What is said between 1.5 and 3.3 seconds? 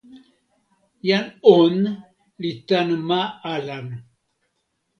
On li tan ma